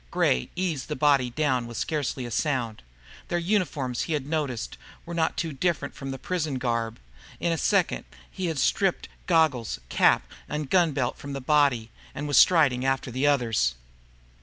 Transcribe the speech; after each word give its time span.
Gray 0.09 0.49
eased 0.55 0.87
the 0.87 0.95
body 0.95 1.29
down 1.29 1.67
with 1.67 1.77
scarcely 1.77 2.25
a 2.25 2.31
sound. 2.31 2.81
Their 3.27 3.37
uniforms, 3.37 4.01
he 4.01 4.13
had 4.13 4.25
noticed, 4.25 4.75
were 5.05 5.13
not 5.13 5.37
too 5.37 5.53
different 5.53 5.93
from 5.93 6.11
his 6.11 6.21
prison 6.21 6.55
garb. 6.57 6.97
In 7.39 7.51
a 7.51 7.57
second 7.59 8.05
he 8.31 8.47
had 8.47 8.57
stripped 8.57 9.09
goggles, 9.27 9.79
cap, 9.89 10.23
and 10.49 10.71
gun 10.71 10.93
belt 10.93 11.19
from 11.19 11.33
the 11.33 11.39
body, 11.39 11.91
and 12.15 12.27
was 12.27 12.37
striding 12.39 12.83
after 12.83 13.11
the 13.11 13.27
others. 13.27 13.75